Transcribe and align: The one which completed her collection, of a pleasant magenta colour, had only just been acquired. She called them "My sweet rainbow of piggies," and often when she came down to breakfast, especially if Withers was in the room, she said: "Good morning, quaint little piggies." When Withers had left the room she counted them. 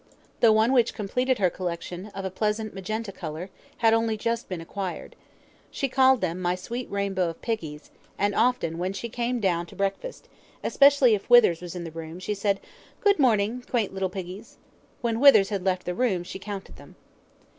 The 0.39 0.51
one 0.51 0.73
which 0.73 0.95
completed 0.95 1.37
her 1.37 1.51
collection, 1.51 2.07
of 2.15 2.25
a 2.25 2.31
pleasant 2.31 2.73
magenta 2.73 3.11
colour, 3.11 3.51
had 3.85 3.93
only 3.93 4.17
just 4.17 4.49
been 4.49 4.59
acquired. 4.59 5.15
She 5.69 5.87
called 5.87 6.21
them 6.21 6.41
"My 6.41 6.55
sweet 6.55 6.89
rainbow 6.89 7.29
of 7.29 7.43
piggies," 7.43 7.91
and 8.17 8.33
often 8.33 8.79
when 8.79 8.93
she 8.93 9.09
came 9.09 9.39
down 9.39 9.67
to 9.67 9.75
breakfast, 9.75 10.27
especially 10.63 11.13
if 11.13 11.29
Withers 11.29 11.61
was 11.61 11.75
in 11.75 11.83
the 11.83 11.91
room, 11.91 12.17
she 12.19 12.33
said: 12.33 12.59
"Good 12.99 13.19
morning, 13.19 13.63
quaint 13.69 13.93
little 13.93 14.09
piggies." 14.09 14.57
When 15.01 15.19
Withers 15.19 15.49
had 15.49 15.63
left 15.63 15.85
the 15.85 15.93
room 15.93 16.23
she 16.23 16.39
counted 16.39 16.77
them. 16.77 16.95